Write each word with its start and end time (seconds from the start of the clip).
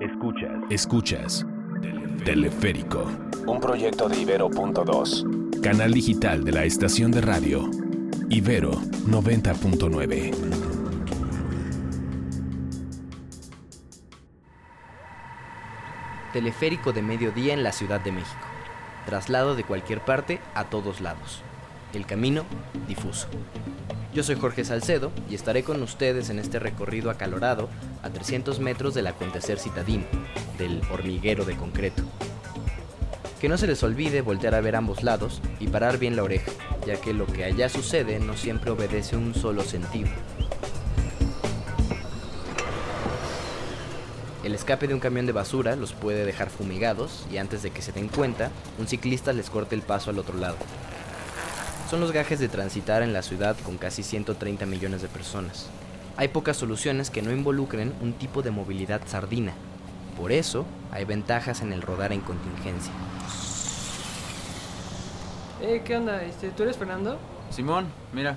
Escuchas. 0.00 0.50
Escuchas. 0.70 1.46
Teleférico. 2.24 3.04
Un 3.46 3.60
proyecto 3.60 4.08
de 4.08 4.20
Ibero.2. 4.20 5.60
Canal 5.60 5.92
digital 5.92 6.44
de 6.44 6.50
la 6.50 6.64
estación 6.64 7.12
de 7.12 7.20
radio. 7.20 7.70
Ibero 8.28 8.72
90.9. 8.72 10.32
Teleférico 16.32 16.92
de 16.92 17.02
mediodía 17.02 17.54
en 17.54 17.62
la 17.62 17.70
Ciudad 17.70 18.00
de 18.00 18.10
México. 18.10 18.34
Traslado 19.06 19.54
de 19.54 19.62
cualquier 19.62 20.00
parte 20.00 20.40
a 20.54 20.64
todos 20.64 21.00
lados. 21.00 21.42
El 21.92 22.04
camino 22.04 22.44
difuso. 22.88 23.28
Yo 24.14 24.22
soy 24.22 24.36
Jorge 24.36 24.64
Salcedo 24.64 25.10
y 25.28 25.34
estaré 25.34 25.64
con 25.64 25.82
ustedes 25.82 26.30
en 26.30 26.38
este 26.38 26.60
recorrido 26.60 27.10
acalorado 27.10 27.68
a 28.04 28.10
300 28.10 28.60
metros 28.60 28.94
del 28.94 29.08
acontecer 29.08 29.58
citadino, 29.58 30.04
del 30.56 30.80
hormiguero 30.92 31.44
de 31.44 31.56
concreto. 31.56 32.04
Que 33.40 33.48
no 33.48 33.58
se 33.58 33.66
les 33.66 33.82
olvide 33.82 34.20
voltear 34.20 34.54
a 34.54 34.60
ver 34.60 34.76
ambos 34.76 35.02
lados 35.02 35.42
y 35.58 35.66
parar 35.66 35.98
bien 35.98 36.14
la 36.14 36.22
oreja, 36.22 36.52
ya 36.86 37.00
que 37.00 37.12
lo 37.12 37.26
que 37.26 37.42
allá 37.42 37.68
sucede 37.68 38.20
no 38.20 38.36
siempre 38.36 38.70
obedece 38.70 39.16
un 39.16 39.34
solo 39.34 39.64
sentido. 39.64 40.10
El 44.44 44.54
escape 44.54 44.86
de 44.86 44.94
un 44.94 45.00
camión 45.00 45.26
de 45.26 45.32
basura 45.32 45.74
los 45.74 45.92
puede 45.92 46.24
dejar 46.24 46.50
fumigados 46.50 47.26
y 47.32 47.38
antes 47.38 47.64
de 47.64 47.72
que 47.72 47.82
se 47.82 47.90
den 47.90 48.06
cuenta, 48.06 48.52
un 48.78 48.86
ciclista 48.86 49.32
les 49.32 49.50
corte 49.50 49.74
el 49.74 49.82
paso 49.82 50.10
al 50.10 50.20
otro 50.20 50.38
lado. 50.38 50.56
Son 51.90 52.00
los 52.00 52.12
gajes 52.12 52.38
de 52.40 52.48
transitar 52.48 53.02
en 53.02 53.12
la 53.12 53.22
ciudad 53.22 53.56
con 53.64 53.76
casi 53.78 54.02
130 54.02 54.66
millones 54.66 55.02
de 55.02 55.08
personas. 55.08 55.66
Hay 56.16 56.28
pocas 56.28 56.56
soluciones 56.56 57.10
que 57.10 57.22
no 57.22 57.30
involucren 57.32 57.92
un 58.00 58.12
tipo 58.14 58.42
de 58.42 58.50
movilidad 58.50 59.02
sardina. 59.06 59.52
Por 60.16 60.32
eso, 60.32 60.64
hay 60.92 61.04
ventajas 61.04 61.60
en 61.60 61.72
el 61.72 61.82
rodar 61.82 62.12
en 62.12 62.20
contingencia. 62.20 62.92
Eh, 65.60 65.82
¿qué 65.84 65.96
onda? 65.96 66.22
Este, 66.22 66.50
¿Tú 66.50 66.62
eres 66.62 66.76
Fernando? 66.76 67.18
Simón, 67.50 67.86
mira, 68.12 68.36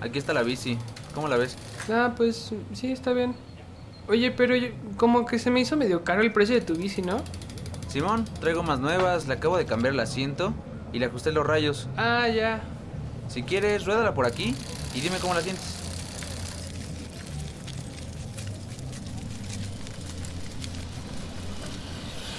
aquí 0.00 0.18
está 0.18 0.32
la 0.32 0.42
bici. 0.42 0.78
¿Cómo 1.14 1.28
la 1.28 1.36
ves? 1.36 1.56
Ah, 1.92 2.12
pues 2.16 2.52
sí, 2.72 2.92
está 2.92 3.12
bien. 3.12 3.34
Oye, 4.08 4.30
pero 4.30 4.54
yo- 4.56 4.68
como 4.96 5.26
que 5.26 5.38
se 5.38 5.50
me 5.50 5.60
hizo 5.60 5.76
medio 5.76 6.04
caro 6.04 6.22
el 6.22 6.32
precio 6.32 6.54
de 6.54 6.60
tu 6.60 6.74
bici, 6.74 7.02
¿no? 7.02 7.18
Simón, 7.88 8.24
traigo 8.40 8.62
más 8.62 8.78
nuevas, 8.78 9.26
le 9.26 9.34
acabo 9.34 9.56
de 9.56 9.66
cambiar 9.66 9.94
el 9.94 10.00
asiento 10.00 10.52
y 10.92 10.98
le 10.98 11.06
ajusté 11.06 11.32
los 11.32 11.46
rayos. 11.46 11.88
Ah, 11.96 12.28
ya. 12.28 12.60
Si 13.28 13.42
quieres, 13.42 13.84
ruédala 13.84 14.14
por 14.14 14.26
aquí 14.26 14.54
y 14.94 15.00
dime 15.00 15.18
cómo 15.20 15.34
la 15.34 15.40
sientes. 15.40 15.76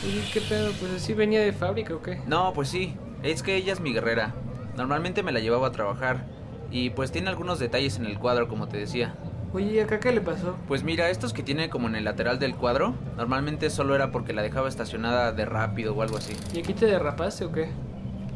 Oye, 0.03 0.23
¿qué 0.33 0.41
pedo? 0.41 0.71
Pues 0.79 0.91
así 0.93 1.13
venía 1.13 1.41
de 1.41 1.53
fábrica 1.53 1.93
o 1.93 2.01
qué? 2.01 2.21
No, 2.25 2.53
pues 2.53 2.69
sí, 2.69 2.95
es 3.23 3.43
que 3.43 3.55
ella 3.55 3.71
es 3.71 3.79
mi 3.79 3.93
guerrera. 3.93 4.33
Normalmente 4.75 5.21
me 5.21 5.31
la 5.31 5.39
llevaba 5.39 5.67
a 5.67 5.71
trabajar 5.71 6.25
y 6.71 6.89
pues 6.89 7.11
tiene 7.11 7.29
algunos 7.29 7.59
detalles 7.59 7.97
en 7.97 8.05
el 8.05 8.17
cuadro, 8.17 8.47
como 8.47 8.67
te 8.67 8.77
decía. 8.77 9.15
Oye, 9.53 9.73
¿y 9.73 9.79
acá 9.79 9.99
qué 9.99 10.11
le 10.11 10.21
pasó? 10.21 10.55
Pues 10.67 10.83
mira, 10.83 11.09
estos 11.09 11.33
que 11.33 11.43
tiene 11.43 11.69
como 11.69 11.87
en 11.87 11.95
el 11.95 12.05
lateral 12.05 12.39
del 12.39 12.55
cuadro, 12.55 12.95
normalmente 13.17 13.69
solo 13.69 13.95
era 13.95 14.09
porque 14.11 14.33
la 14.33 14.41
dejaba 14.41 14.69
estacionada 14.69 15.33
de 15.33 15.45
rápido 15.45 15.93
o 15.93 16.01
algo 16.01 16.17
así. 16.17 16.33
¿Y 16.53 16.59
aquí 16.59 16.73
te 16.73 16.85
derrapaste 16.85 17.45
o 17.45 17.51
qué? 17.51 17.69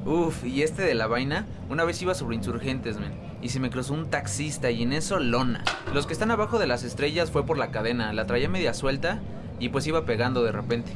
Uf, 0.05 0.45
y 0.45 0.61
este 0.61 0.83
de 0.83 0.93
la 0.93 1.07
vaina, 1.07 1.47
una 1.67 1.83
vez 1.83 1.99
iba 2.01 2.13
sobre 2.13 2.35
insurgentes, 2.35 2.99
men. 2.99 3.13
Y 3.41 3.49
se 3.49 3.59
me 3.59 3.71
cruzó 3.71 3.93
un 3.95 4.09
taxista 4.09 4.69
y 4.69 4.83
en 4.83 4.93
eso 4.93 5.19
lona. 5.19 5.63
Los 5.93 6.05
que 6.05 6.13
están 6.13 6.29
abajo 6.29 6.59
de 6.59 6.67
las 6.67 6.83
estrellas 6.83 7.31
fue 7.31 7.45
por 7.45 7.57
la 7.57 7.71
cadena, 7.71 8.13
la 8.13 8.27
traía 8.27 8.47
media 8.47 8.75
suelta 8.75 9.19
y 9.59 9.69
pues 9.69 9.87
iba 9.87 10.05
pegando 10.05 10.43
de 10.43 10.51
repente. 10.51 10.91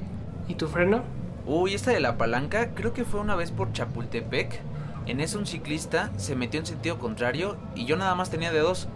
¿Y 0.47 0.55
tu 0.55 0.67
freno? 0.67 1.03
Uy, 1.47 1.73
esta 1.73 1.91
de 1.91 1.99
la 1.99 2.17
palanca, 2.17 2.75
creo 2.75 2.93
que 2.93 3.03
fue 3.03 3.19
una 3.19 3.35
vez 3.35 3.51
por 3.51 3.73
Chapultepec. 3.73 4.61
En 5.07 5.21
eso 5.21 5.39
un 5.39 5.47
ciclista 5.47 6.11
se 6.17 6.35
metió 6.35 6.59
en 6.59 6.67
sentido 6.67 6.99
contrario 6.99 7.57
y 7.73 7.85
yo 7.85 7.97
nada 7.97 8.13
más 8.13 8.29
tenía 8.29 8.51
de 8.51 8.59
dos. 8.59 8.87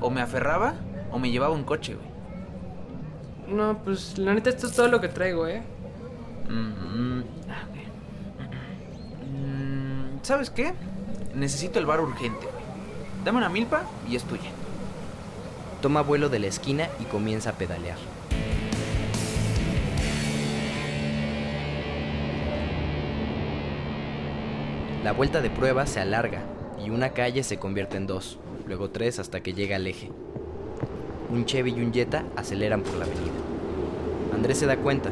O 0.00 0.10
me 0.10 0.20
aferraba 0.20 0.74
o 1.12 1.20
me 1.20 1.30
llevaba 1.30 1.54
un 1.54 1.62
coche, 1.62 1.94
güey. 1.94 3.56
No, 3.56 3.78
pues 3.84 4.18
la 4.18 4.34
neta 4.34 4.50
esto 4.50 4.66
es 4.66 4.74
todo 4.74 4.88
lo 4.88 5.00
que 5.00 5.08
traigo, 5.08 5.46
¿eh? 5.46 5.62
Mm, 6.48 7.18
mm, 7.18 7.24
¿Sabes 10.22 10.50
qué? 10.50 10.72
Necesito 11.34 11.80
el 11.80 11.86
bar 11.86 12.00
urgente. 12.00 12.46
Dame 13.24 13.38
una 13.38 13.48
milpa 13.48 13.82
y 14.08 14.14
es 14.14 14.22
tuya. 14.22 14.50
Toma 15.80 16.00
vuelo 16.02 16.28
de 16.28 16.38
la 16.38 16.46
esquina 16.46 16.88
y 17.00 17.04
comienza 17.04 17.50
a 17.50 17.52
pedalear. 17.54 17.98
La 25.02 25.10
vuelta 25.10 25.40
de 25.40 25.50
prueba 25.50 25.86
se 25.86 25.98
alarga 25.98 26.42
y 26.84 26.90
una 26.90 27.10
calle 27.10 27.42
se 27.42 27.58
convierte 27.58 27.96
en 27.96 28.06
dos, 28.06 28.38
luego 28.68 28.90
tres 28.90 29.18
hasta 29.18 29.42
que 29.42 29.54
llega 29.54 29.74
al 29.74 29.88
eje. 29.88 30.12
Un 31.30 31.46
Chevy 31.46 31.72
y 31.72 31.82
un 31.82 31.92
Jetta 31.92 32.24
aceleran 32.36 32.82
por 32.82 32.94
la 32.94 33.06
avenida. 33.06 33.32
Andrés 34.32 34.58
se 34.58 34.66
da 34.66 34.76
cuenta, 34.76 35.10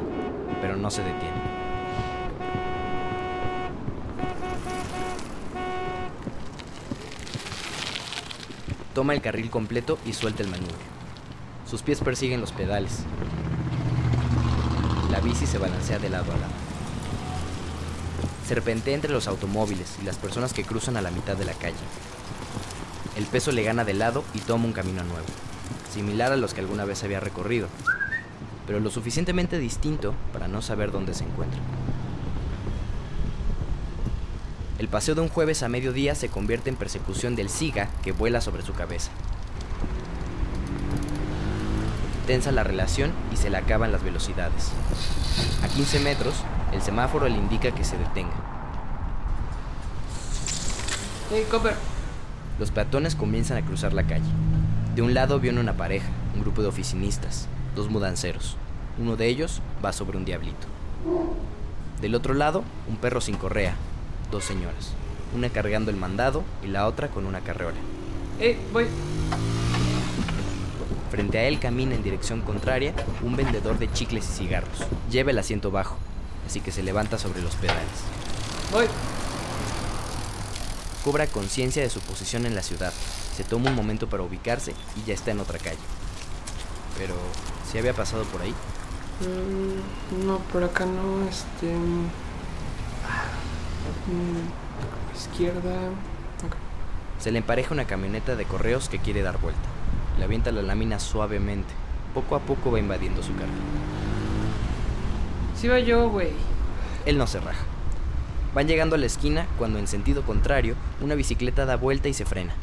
pero 0.61 0.77
no 0.77 0.89
se 0.93 1.03
detiene. 1.03 1.50
Toma 8.95 9.15
el 9.15 9.21
carril 9.21 9.51
completo 9.51 9.99
y 10.05 10.13
suelta 10.13 10.43
el 10.43 10.49
manubrio. 10.49 10.77
Sus 11.69 11.83
pies 11.83 12.01
persiguen 12.01 12.41
los 12.41 12.51
pedales. 12.51 13.05
La 15.11 15.21
bici 15.21 15.47
se 15.47 15.59
balancea 15.59 16.01
de 16.01 16.11
lado 16.11 16.33
a 16.33 16.37
lado. 16.37 16.53
Serpentea 18.47 18.95
entre 18.95 19.13
los 19.13 19.29
automóviles 19.29 19.97
y 20.03 20.05
las 20.05 20.17
personas 20.17 20.53
que 20.53 20.65
cruzan 20.65 20.97
a 20.97 21.03
la 21.03 21.13
mitad 21.13 21.37
de 21.37 21.45
la 21.45 21.55
calle. 21.55 21.77
El 23.17 23.25
peso 23.27 23.53
le 23.53 23.63
gana 23.63 23.85
de 23.85 23.95
lado 23.95 24.25
y 24.35 24.41
toma 24.41 24.65
un 24.65 24.73
camino 24.73 25.05
nuevo, 25.05 25.27
similar 25.93 26.33
a 26.33 26.37
los 26.37 26.53
que 26.53 26.61
alguna 26.61 26.85
vez 26.85 27.05
había 27.05 27.21
recorrido, 27.21 27.69
pero 28.67 28.81
lo 28.81 28.91
suficientemente 28.91 29.59
distinto 29.59 30.15
para 30.33 30.49
no 30.49 30.63
saber 30.63 30.91
dónde 30.91 31.15
se 31.15 31.25
encuentra. 31.25 31.61
El 34.81 34.89
paseo 34.89 35.15
de 35.15 35.21
un 35.21 35.29
jueves 35.29 35.63
a 35.63 35.69
mediodía 35.69 36.15
se 36.15 36.31
convierte 36.31 36.71
en 36.71 36.77
persecución 36.77 37.37
del 37.37 37.51
SIGA 37.51 37.91
que 38.03 38.13
vuela 38.13 38.41
sobre 38.41 38.63
su 38.63 38.73
cabeza. 38.73 39.11
Tensa 42.27 42.51
la 42.51 42.65
relación 42.65 43.13
y 43.31 43.37
se 43.37 43.51
le 43.51 43.59
acaban 43.59 43.93
las 43.93 44.03
velocidades. 44.03 44.71
A 45.63 45.69
15 45.69 46.01
metros, 46.01 46.35
el 46.73 46.81
semáforo 46.81 47.29
le 47.29 47.37
indica 47.37 47.73
que 47.73 47.85
se 47.85 47.99
detenga. 47.99 48.33
Hey, 51.31 51.45
Copper. 51.51 51.75
Los 52.59 52.71
peatones 52.71 53.15
comienzan 53.15 53.59
a 53.59 53.67
cruzar 53.67 53.93
la 53.93 54.05
calle. 54.07 54.31
De 54.95 55.03
un 55.03 55.13
lado 55.13 55.41
viene 55.41 55.61
una 55.61 55.77
pareja, 55.77 56.09
un 56.35 56.41
grupo 56.41 56.63
de 56.63 56.69
oficinistas, 56.69 57.49
dos 57.77 57.91
mudanceros. 57.91 58.57
Uno 58.99 59.17
de 59.17 59.27
ellos 59.27 59.61
va 59.85 59.93
sobre 59.93 60.17
un 60.17 60.25
diablito. 60.25 60.67
Del 62.01 62.15
otro 62.15 62.33
lado, 62.33 62.65
un 62.89 62.97
perro 62.97 63.21
sin 63.21 63.37
correa, 63.37 63.75
dos 64.31 64.45
señoras, 64.45 64.93
una 65.35 65.49
cargando 65.51 65.91
el 65.91 65.97
mandado 65.97 66.45
y 66.63 66.69
la 66.69 66.87
otra 66.87 67.09
con 67.09 67.27
una 67.27 67.41
carreola. 67.41 67.79
Hey, 68.39 68.59
voy. 68.73 68.87
Frente 71.11 71.39
a 71.39 71.45
él 71.45 71.59
camina 71.59 71.95
en 71.95 72.03
dirección 72.03 72.41
contraria 72.41 72.95
un 73.23 73.37
vendedor 73.37 73.79
de 73.79 73.93
chicles 73.93 74.29
y 74.31 74.45
cigarros. 74.45 74.87
Lleva 75.11 75.33
el 75.33 75.39
asiento 75.39 75.71
bajo, 75.71 75.97
así 76.47 76.61
que 76.61 76.71
se 76.71 76.83
levanta 76.83 77.19
sobre 77.19 77.43
los 77.43 77.57
pedales. 77.57 77.83
Voy. 78.73 78.87
Cobra 81.05 81.27
conciencia 81.27 81.83
de 81.83 81.91
su 81.91 82.01
posición 82.01 82.47
en 82.47 82.55
la 82.55 82.63
ciudad. 82.63 82.93
Se 83.37 83.43
toma 83.43 83.71
un 83.71 83.77
momento 83.77 84.09
para 84.09 84.23
ubicarse 84.23 84.75
y 84.97 85.07
ya 85.07 85.15
está 85.15 85.31
en 85.31 85.41
otra 85.41 85.59
calle. 85.59 85.79
Pero, 86.99 87.15
¿se 87.71 87.79
había 87.79 87.95
pasado 87.95 88.25
por 88.25 88.43
ahí? 88.43 88.55
Mm, 89.21 90.27
no, 90.27 90.39
por 90.53 90.63
acá 90.63 90.85
no, 90.87 91.27
este... 91.29 91.75
mm, 94.11 95.17
izquierda... 95.17 95.75
Se 97.19 97.31
le 97.31 97.39
empareja 97.39 97.75
una 97.75 97.87
camioneta 97.87 98.35
de 98.35 98.47
correos 98.47 98.89
que 98.89 98.99
quiere 98.99 99.21
dar 99.21 99.39
vuelta. 99.39 99.61
Le 100.19 100.25
avienta 100.25 100.53
la 100.53 100.63
lámina 100.63 100.99
suavemente. 100.99 101.69
Poco 102.15 102.35
a 102.35 102.41
poco 102.41 102.71
va 102.71 102.79
invadiendo 102.79 103.23
su 103.23 103.35
carga. 103.35 103.53
Sí 105.55 105.69
va 105.69 105.79
yo, 105.79 106.09
güey. 106.09 106.31
Él 107.05 107.19
no 107.19 107.27
se 107.27 107.41
raja. 107.41 107.63
Van 108.55 108.67
llegando 108.67 108.97
a 108.97 108.99
la 108.99 109.07
esquina 109.07 109.47
cuando 109.59 109.79
en 109.79 109.87
sentido 109.87 110.23
contrario 110.23 110.75
una 111.03 111.15
bicicleta 111.15 111.67
da 111.67 111.77
vuelta 111.77 112.09
y 112.09 112.15
se 112.15 112.25
frena. 112.25 112.55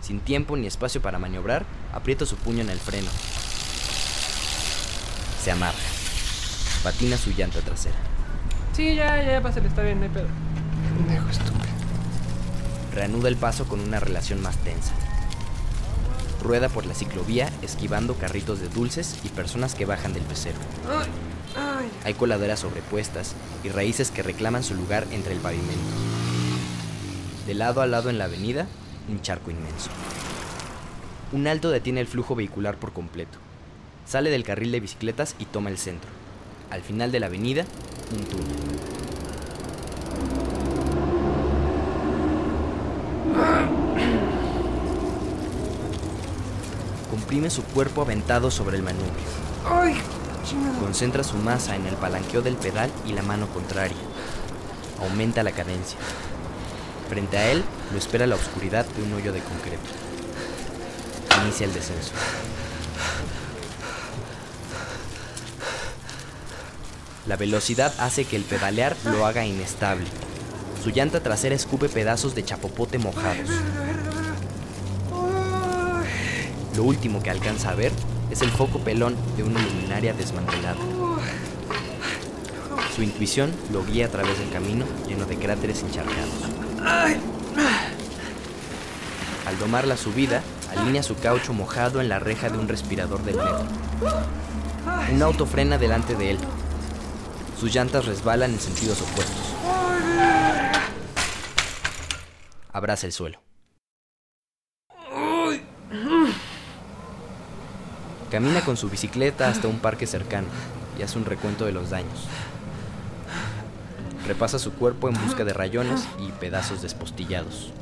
Sin 0.00 0.20
tiempo 0.20 0.56
ni 0.56 0.66
espacio 0.66 1.02
para 1.02 1.18
maniobrar, 1.18 1.66
aprieta 1.92 2.24
su 2.24 2.36
puño 2.36 2.62
en 2.62 2.70
el 2.70 2.78
freno. 2.78 3.10
Se 5.42 5.50
amarra. 5.50 5.78
Patina 6.82 7.18
su 7.18 7.30
llanta 7.30 7.60
trasera. 7.60 7.96
Sí, 8.72 8.94
ya, 8.94 9.22
ya, 9.22 9.42
pásale, 9.42 9.68
está 9.68 9.82
bien, 9.82 9.98
no 9.98 10.04
hay 10.04 10.10
pedo. 10.10 10.28
Pendejo 10.98 11.30
estúpido. 11.30 11.64
Reanuda 12.92 13.28
el 13.28 13.36
paso 13.36 13.66
con 13.68 13.78
una 13.80 14.00
relación 14.00 14.42
más 14.42 14.56
tensa. 14.58 14.92
rueda 16.42 16.68
por 16.68 16.86
la 16.86 16.94
ciclovía 16.94 17.50
esquivando 17.62 18.14
carritos 18.14 18.60
de 18.60 18.68
dulces 18.68 19.18
y 19.24 19.28
personas 19.28 19.74
que 19.74 19.84
bajan 19.86 20.12
del 20.12 20.22
pecero. 20.22 20.58
Ay, 20.88 21.08
ay. 21.56 21.90
Hay 22.04 22.14
coladeras 22.14 22.60
sobrepuestas 22.60 23.34
y 23.64 23.68
raíces 23.70 24.10
que 24.10 24.22
reclaman 24.22 24.62
su 24.62 24.74
lugar 24.74 25.06
entre 25.10 25.32
el 25.34 25.40
pavimento. 25.40 25.94
De 27.46 27.54
lado 27.54 27.80
a 27.80 27.86
lado 27.86 28.10
en 28.10 28.18
la 28.18 28.24
avenida, 28.24 28.66
un 29.08 29.20
charco 29.22 29.50
inmenso. 29.50 29.90
Un 31.32 31.46
alto 31.46 31.70
detiene 31.70 32.00
el 32.00 32.06
flujo 32.06 32.34
vehicular 32.34 32.76
por 32.76 32.92
completo. 32.92 33.38
Sale 34.06 34.30
del 34.30 34.44
carril 34.44 34.72
de 34.72 34.80
bicicletas 34.80 35.34
y 35.38 35.44
toma 35.44 35.70
el 35.70 35.78
centro. 35.78 36.10
Al 36.70 36.82
final 36.82 37.12
de 37.12 37.20
la 37.20 37.26
avenida, 37.26 37.64
un 38.12 38.24
túnel. 38.24 38.97
Comprime 47.18 47.50
su 47.50 47.64
cuerpo 47.64 48.02
aventado 48.02 48.48
sobre 48.48 48.76
el 48.76 48.84
manubrio. 48.84 49.10
Ay. 49.68 49.96
Concentra 50.78 51.24
su 51.24 51.36
masa 51.36 51.74
en 51.74 51.84
el 51.86 51.96
palanqueo 51.96 52.42
del 52.42 52.54
pedal 52.54 52.92
y 53.04 53.12
la 53.12 53.22
mano 53.22 53.48
contraria. 53.48 53.96
Aumenta 55.00 55.42
la 55.42 55.50
cadencia. 55.50 55.98
Frente 57.08 57.36
a 57.36 57.50
él 57.50 57.64
lo 57.92 57.98
espera 57.98 58.28
la 58.28 58.36
oscuridad 58.36 58.86
de 58.86 59.02
un 59.02 59.14
hoyo 59.14 59.32
de 59.32 59.40
concreto. 59.40 59.82
Inicia 61.42 61.66
el 61.66 61.74
descenso. 61.74 62.12
La 67.26 67.36
velocidad 67.36 67.92
hace 67.98 68.26
que 68.26 68.36
el 68.36 68.44
pedalear 68.44 68.96
lo 69.04 69.26
haga 69.26 69.44
inestable. 69.44 70.06
Su 70.84 70.90
llanta 70.90 71.20
trasera 71.20 71.56
escupe 71.56 71.88
pedazos 71.88 72.36
de 72.36 72.44
chapopote 72.44 72.98
mojados. 72.98 73.50
Lo 76.78 76.84
último 76.84 77.20
que 77.20 77.28
alcanza 77.28 77.70
a 77.70 77.74
ver 77.74 77.90
es 78.30 78.40
el 78.40 78.52
foco 78.52 78.78
pelón 78.78 79.16
de 79.36 79.42
una 79.42 79.60
luminaria 79.60 80.14
desmantelada. 80.14 80.78
Su 82.94 83.02
intuición 83.02 83.50
lo 83.72 83.84
guía 83.84 84.06
a 84.06 84.10
través 84.10 84.38
del 84.38 84.48
camino 84.50 84.84
lleno 85.08 85.24
de 85.26 85.36
cráteres 85.36 85.82
encharcados. 85.82 86.30
Al 89.44 89.58
domar 89.58 89.88
la 89.88 89.96
subida, 89.96 90.40
alinea 90.70 91.02
su 91.02 91.16
caucho 91.16 91.52
mojado 91.52 92.00
en 92.00 92.08
la 92.08 92.20
reja 92.20 92.48
de 92.48 92.58
un 92.58 92.68
respirador 92.68 93.24
del 93.24 93.38
metro. 93.38 93.66
Un 95.12 95.20
auto 95.20 95.46
frena 95.46 95.78
delante 95.78 96.14
de 96.14 96.30
él. 96.30 96.38
Sus 97.58 97.74
llantas 97.74 98.06
resbalan 98.06 98.52
en 98.52 98.60
sentidos 98.60 99.02
opuestos. 99.02 99.52
Abraza 102.72 103.06
el 103.06 103.12
suelo. 103.12 103.47
Camina 108.30 108.60
con 108.60 108.76
su 108.76 108.90
bicicleta 108.90 109.48
hasta 109.48 109.68
un 109.68 109.78
parque 109.78 110.06
cercano 110.06 110.48
y 110.98 111.02
hace 111.02 111.18
un 111.18 111.24
recuento 111.24 111.64
de 111.64 111.72
los 111.72 111.90
daños. 111.90 112.26
Repasa 114.26 114.58
su 114.58 114.72
cuerpo 114.74 115.08
en 115.08 115.14
busca 115.24 115.44
de 115.44 115.54
rayones 115.54 116.06
y 116.18 116.30
pedazos 116.32 116.82
despostillados. 116.82 117.72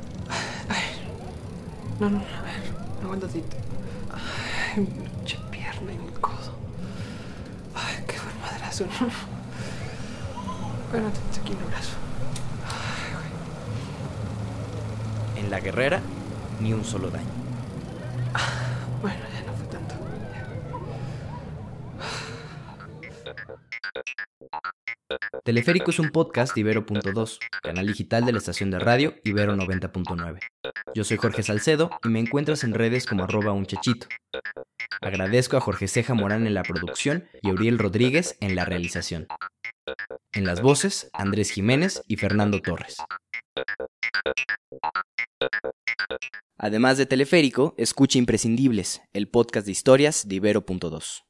No, 1.99 2.09
no, 2.09 2.19
a 2.19 2.41
ver, 2.43 2.61
aguanta 3.03 3.25
tantito. 3.27 3.57
Ay, 4.13 4.85
pinche 4.85 5.37
pierna 5.49 5.91
y 5.91 5.97
mi 5.97 6.11
codo. 6.21 6.53
Ay, 7.75 8.03
qué 8.07 8.17
buen 8.19 8.39
madrazo. 8.39 8.85
Bueno, 10.91 11.09
te 11.33 11.39
aquí 11.41 11.51
el 11.51 11.57
brazo. 11.57 11.95
Ay, 12.67 13.13
güey. 15.33 15.43
En 15.43 15.49
la 15.51 15.59
guerrera, 15.59 16.01
ni 16.61 16.71
un 16.71 16.85
solo 16.85 17.09
daño. 17.09 17.25
Bueno, 19.01 19.19
Teleférico 25.43 25.91
es 25.91 25.99
un 25.99 26.09
podcast 26.09 26.53
de 26.53 26.61
Ibero.2, 26.61 27.39
canal 27.63 27.87
digital 27.87 28.25
de 28.25 28.33
la 28.33 28.39
estación 28.39 28.69
de 28.69 28.79
radio 28.79 29.15
Ibero 29.23 29.55
90.9. 29.55 30.39
Yo 30.93 31.03
soy 31.03 31.17
Jorge 31.17 31.43
Salcedo 31.43 31.89
y 32.03 32.09
me 32.09 32.19
encuentras 32.19 32.63
en 32.63 32.73
redes 32.73 33.05
como 33.05 33.23
arroba 33.23 33.53
un 33.53 33.65
chachito. 33.65 34.07
Agradezco 35.01 35.55
a 35.55 35.61
Jorge 35.61 35.87
Ceja 35.87 36.13
Morán 36.13 36.47
en 36.47 36.53
la 36.53 36.63
producción 36.63 37.29
y 37.41 37.49
a 37.49 37.53
Uriel 37.53 37.79
Rodríguez 37.79 38.37
en 38.41 38.55
la 38.55 38.65
realización. 38.65 39.27
En 40.33 40.45
las 40.45 40.61
voces, 40.61 41.09
Andrés 41.13 41.51
Jiménez 41.51 42.03
y 42.07 42.17
Fernando 42.17 42.61
Torres. 42.61 42.97
Además 46.57 46.97
de 46.97 47.05
Teleférico, 47.05 47.75
escucha 47.77 48.17
Imprescindibles, 48.17 49.01
el 49.13 49.29
podcast 49.29 49.65
de 49.65 49.71
historias 49.71 50.27
de 50.27 50.35
Ibero.2. 50.35 51.23